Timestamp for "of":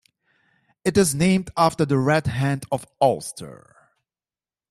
2.71-2.87